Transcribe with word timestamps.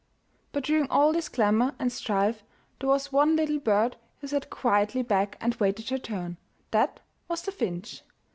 But 0.51 0.63
during 0.63 0.89
all 0.89 1.13
this 1.13 1.29
clamor 1.29 1.75
and 1.77 1.91
strife, 1.91 2.43
there 2.79 2.89
was 2.89 3.11
one 3.11 3.35
little 3.35 3.59
bird 3.59 3.97
who 4.19 4.25
sat 4.27 4.49
quietly 4.49 5.03
back 5.03 5.37
and 5.39 5.53
waited 5.57 5.89
her 5.89 5.99
turn. 5.99 6.37
That 6.71 7.01
was 7.29 7.43
the 7.43 7.51
finch. 7.51 8.01